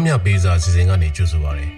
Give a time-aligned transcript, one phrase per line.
[0.00, 1.70] အားမြပေးစာစီစဉ်ကနေကြိုဆိုပါရယ်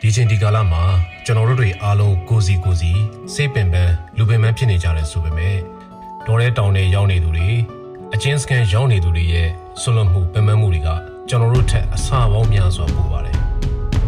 [0.00, 0.82] ဒီချိန်ဒီကာလမှာ
[1.24, 2.92] ကျွန်တော်တို့တွေအားလုံးကိုစီကိုစီ
[3.34, 5.56] စိတ်ပင်ပန်းလူပင်ပန်းဖြစ်နေကြတယ်ဆိုပေမဲ့
[6.26, 7.48] တော်ရဲတောင်တွေရောက်နေသူတွေ
[8.14, 9.48] အချင်းစကန်ရောက်နေသူတွေရဲ့
[9.80, 10.88] ဆွလွန်မှုပင်ပန်းမှုတွေက
[11.28, 13.38] ကျွန်တော်တို့ထက်အဆပေါင်းများစွာပိုပါတယ်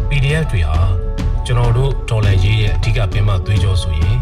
[0.09, 0.79] PDF တွေဟာ
[1.45, 4.17] ကျွန်တော်တို့ဒေါ်လာရေးရဲ့အဓိကပင်မသွေးကြောဆိုရင်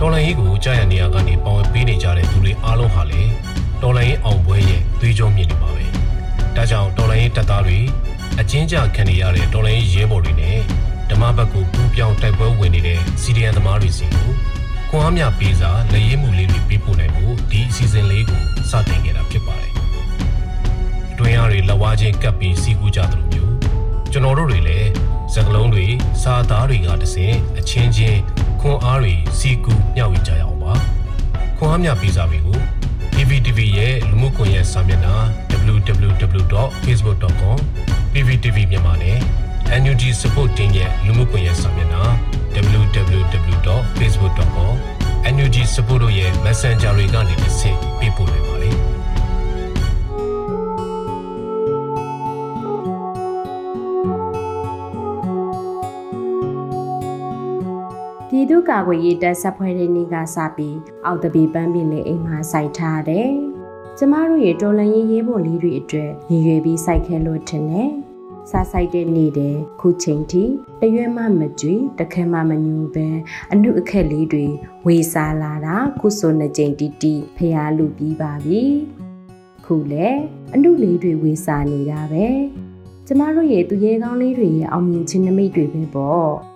[0.00, 3.22] ဒေါ်လာရေးကိုကြာရနေရာကနေပေါဝင်ပေးနေကြတဲ့သူတွေအားလုံးဟာလေ
[3.82, 5.84] ဒေါ်လာရေးအောင်ပွဲရဲ့သွေးကြောမြင့်နေပါပဲ။
[6.56, 7.78] ဒါကြောင့်ဒေါ်လာရေးတပ်သားတွေ
[8.40, 10.58] အချင်းကြခံနေရတဲ့ဒေါ်လာရေးရဲဘော်တွေနဲ့
[11.10, 14.30] ဓမ္မဘက်ကိုပူးပြောင်းတိုက်ပွဲဝင်နေတဲ့စီဒီအန်သမားတွေစီကို
[14.90, 19.72] ခွန်အားမြပေးစာလက်ရေးမှုလေးတွေပေးပို့နိုင်ဖို့ဒီအစီအစဉ်လေးကိုစတင်ခဲ့တာဖြစ်ပါတယ်။
[21.12, 23.54] အတွင်းအားတွေလက်ဝါးချင်းကပ်ပြီးစီကူကြသလိုမျိုး
[24.12, 24.88] ကျွန်တော်တို့တွေလည်း
[25.34, 25.86] စကလုံးတွေ
[26.22, 28.18] စာသားတွေကတစင်အချင်းချင်း
[28.60, 30.72] ခွန်အားတွေစီကူမျှဝေကြရအောင်ပါ
[31.58, 32.58] ခွန်အားမျှပေးစာတွေကို
[33.14, 35.14] PVTV ရဲ့လူမှုကွန်ရက်စာမျက်နှာ
[35.74, 37.58] www.facebook.com
[38.44, 39.18] PVTV မြန်မာနဲ့
[39.82, 42.02] NUG Support Team ရဲ့လူမှုကွန်ရက်စာမျက်နှာ
[42.80, 44.74] www.facebook.com
[45.34, 48.76] NUG Support တို့ရဲ့ Messenger တွေကနေတစ်ဆင့်ပေးပို့နိုင်ပါတယ်
[58.28, 63.30] ပြည်သူ့ကာကွယ်ရေးတပ်ဆက်ဖွဲ့တဲ့နေ့ကစပြီးအောက်တပီပန်းပင်လေးအိမ်မှာစိုက်ထားတယ်။
[63.98, 67.92] ကျမတို့ရဲ့တော်လန်ရေးရေးပေါ်လေးတွေအတွက်ရည်ရွယ်ပြီးစိုက်ခဲလို့ထင်တယ်။
[68.51, 70.43] စားစိုက်တဲ့နေ့တည်းခုချိန်ထိ
[70.81, 73.07] တရွဲ့မှမကြွေတခဲမှမညူပဲ
[73.51, 74.45] အနုအခက်လေးတွေ
[74.87, 78.63] ဝေစားလာတာခုဆိုနှစ်ကြိမ်တီတီဖျားလူပြီးပါပြီ။
[79.65, 80.07] ခုလေ
[80.53, 82.27] အနုလေးတွေဝေစားနေတာပဲ။
[83.07, 86.29] ကျမတို့ရဲ့သူရဲကောင်းလေးတွေရဲ့အောင်မြင်ခြင်းနမိတ်တွေပဲပေါ့။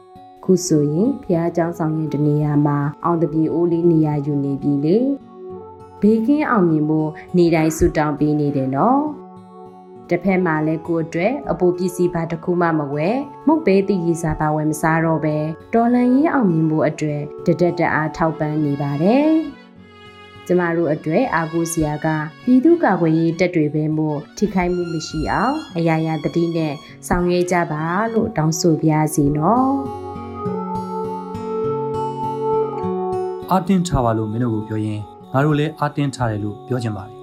[0.43, 4.97] ခုဆိုရင်ဖျားเจ้าဆောင်ရင်တနေရာမှာအောင်တပြေအိုးလေးနေရာယူနေပြီလေ
[6.01, 9.01] ဘေးကင်းအောင်မြင်ဖို့နေတိုင်းဆူတောင်းပေးနေတယ်နော်
[10.10, 15.36] တစ်ဖက်မှာလဲကိုအတွက်အပူပစ္စည်းပါတစ်ခုမှမဝယ်မုတ်ပဲတည်ရစာပါဝယ်မစားတော့ပဲ
[15.74, 19.30] ဒေါ်လန်ရေးအောင်မြင်ဖို့အတွက်တဒက်တအားထောက်ပံ့နေပါတယ်
[20.46, 22.06] ကျမတို့အတွက်အာကိုစရာက
[22.44, 26.72] ပြည်သူ့ကာကွယ်ရေးတပ်တွေပဲမို့ထိခိုက်မှုမရှိအောင်အရာရာတတိနဲ့
[27.08, 27.82] ဆောင်ရွက်ကြပါ
[28.12, 29.72] လို့တောင်းဆိုပြစီနော်
[33.50, 35.00] အာတင်းထားပါလို့မင်းတို့ကိုပြောရင်
[35.32, 37.14] ငါတို့လည်းအာတင်းထားတယ်လို့ပြောချင်ပါတယ်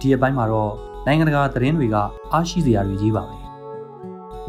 [0.00, 0.72] ဒီအပိုင်းမှာတော့
[1.10, 1.96] နိုင်ငံတကာသတင်းတွေက
[2.32, 3.36] အားရှိစရာတွေကြီးပါပဲ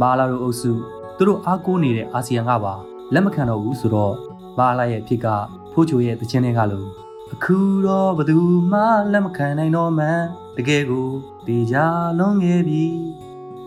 [0.02, 0.72] မာလာတို့အုပ်စု
[1.18, 2.74] သူတို့အားကိုးနေတဲ့အာဆီယံကပါ
[3.14, 4.16] လက်မခံတော့ဘူးဆိုတော့
[4.58, 5.28] မာလာရဲ့အဖြစ်က
[5.74, 6.88] ဖိုးချိုရဲ့တခြင်းတွေကလို့
[7.34, 8.38] အခုတော့ဘယ်သူ
[8.72, 8.82] မှ
[9.12, 10.20] လက်မခံနိုင်တော့မှန်
[10.58, 11.08] တကယ်ကို
[11.48, 11.86] တေချာ
[12.20, 12.84] လုံးခဲ့ပြီ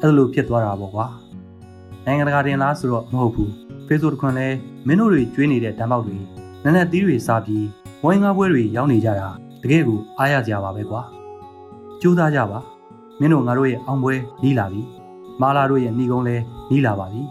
[0.00, 1.06] အဲ့လိုဖြစ်သွားတာပေါ့ကွာ
[2.06, 3.50] နိုင်ငံတကာတင်လားဆိုတော့မဟုတ်ဘူး
[3.86, 4.48] Facebook တခွန်လဲ
[4.86, 6.16] မင်းတို့တွေကျွေးနေတဲ့ဓာတ်ပေါက်တွေ
[6.64, 7.66] နက်နက်သီးတွေစားပြီး
[8.02, 9.28] ဝိုင်းငါးပွဲတွေရောက်နေကြတာ
[9.62, 11.02] တကယ်ကိုအားရကြပါပဲကွာ
[12.00, 12.60] ကြိုးစားကြပါ
[13.22, 14.82] မင်းတို့ငါတို့ရဲ့အောင်ပွဲနီးလာပြီ
[15.40, 16.36] မာလာတို့ရဲ့ဏီကုန်းလဲ
[16.70, 17.22] နီးလာပါပြီ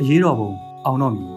[0.00, 0.50] အရေးတော်ပုံ
[0.84, 1.28] အောင်တော့မည်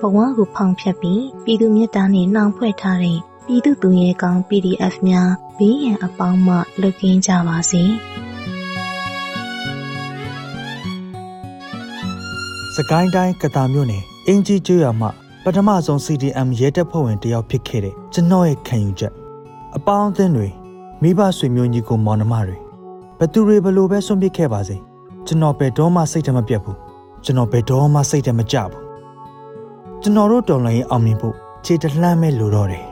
[0.00, 7.82] ဘဝကိုဖောင်ဖြတ်ပြီးပြည်သူမြတ်တာနဲ့နှောင်ဖွဲ့ထားတဲ့ပြည်သူသူရဲကောင်း PDF များဘေးရန်အပေါင်းမှလွတ်ကင်းကြပါစေ။
[12.74, 15.08] စကိုင်းတိုင်းကတာမြို့နယ်အင်ကြီးကျွော်မှ
[15.44, 19.14] ပထမဆုံး CDM ရဲတပ်ဖွဲ့ဝင်တယောက်ဖြစ်ခဲ့တဲ့ကျွန်တော်ရဲ့ခံယူချက်
[19.74, 20.48] အပေါင်းအသင်းတွေ
[21.02, 22.56] မိဘဆွေမျိုးညီကိုမောင်နှမတွေ
[23.18, 24.76] ဘသူတွေဘလို့ပဲဆွန့်ပစ်ခဲ့ပါစေ
[25.26, 26.78] ကျွန်တော်ဘယ်တော့မှစိတ်ထဲမပြတ်ဘူး
[27.24, 28.82] ကျွန်တော်ဘယ်တော့မှစိတ်ထဲမကြဘူး
[30.02, 31.34] ကျွန်တော်တို့တော်လှန်ရေးအောင်မြင်ဖို့
[31.64, 32.84] ခြေတလှမ်းမဲ့လိုတော့တယ်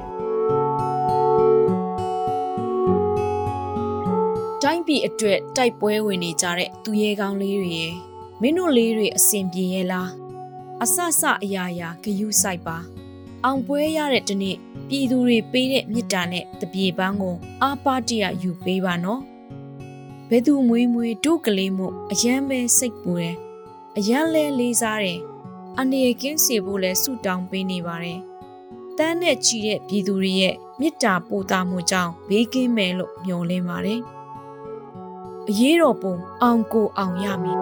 [4.62, 7.94] တိုင်းပြည်အတွက်တိုက်ပွဲဝင်နေကြတဲ့သူရဲကောင်းလေးတွေရဲ့
[8.40, 10.08] မင်းတို့လေးတွေအစင်ပြေရဲ့လား
[10.82, 12.76] အဆဆအရာရာဂယုစိုက်ပါ
[13.44, 14.56] အောင်ပွဲရတဲ့ဒီနေ့
[14.88, 19.20] ပြည်သူတွေပေးတဲ့မြစ်တာနဲ့တပြေပန်းကိုအာပါတရယူပေးပါနော်
[20.28, 23.36] ဘယ်သူမွေးမွေးတို့ကလေးမှုအယမ်းပဲစိတ်ပူတယ်
[23.96, 25.20] အယမ်းလဲလေးစားတယ်
[25.78, 28.20] အနေရကင်းစီဖို့လဲဆူတောင်းပေးနေပါတယ်
[28.98, 34.00] တန်းနဲ့ချီတဲ့ပြည်သူတွေရဲ့မြစ်တာပို့တာမှုကြောင့်ဘေးကင်းမယ်လို့မျှော်လင့်ပါတယ်
[35.48, 37.58] အရေးတော်ပုံအောင်ကိုအောင်ရမည်